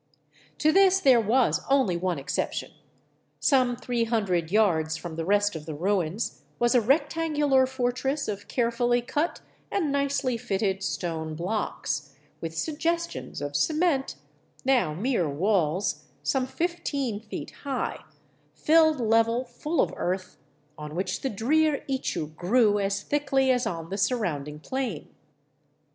[0.53, 2.71] 1 |To this there was only one exception.
[3.39, 8.27] Some three hundred yards t [from the rest of the ruios was a rectangular fortress
[8.27, 9.41] of carefully cut'
[9.71, 14.15] i 307 VAGABONDING DOWN THE ANDES and nicely fitted stone blocks, with suggestions of cement,
[14.65, 17.99] now mere walls, some fifteen feet high,
[18.55, 20.37] filled level full of earth
[20.79, 25.13] on which the drear ichu grew as thickly as on the surrounding plain.